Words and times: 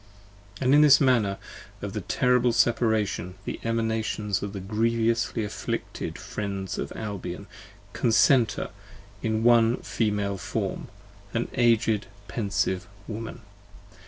And 0.59 0.73
this 0.83 0.97
the 0.97 1.03
manner 1.05 1.37
of 1.83 1.93
the 1.93 2.01
terrible 2.01 2.53
Separation. 2.53 3.35
The 3.45 3.59
Emanations 3.63 4.41
of 4.41 4.51
the 4.51 4.59
grievously 4.59 5.43
afflicted 5.43 6.17
Friends 6.17 6.79
of 6.79 6.91
Albion 6.95 7.45
Concenter 7.93 8.71
in 9.21 9.43
one 9.43 9.77
Female 9.83 10.39
form, 10.39 10.87
an 11.35 11.49
Aged 11.53 12.07
pensive 12.27 12.87
Woman. 13.07 13.41